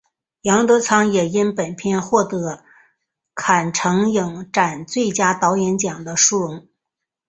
[0.41, 2.63] 杨德昌也因本片获得
[3.35, 6.67] 坎城影展最佳导演奖的殊荣。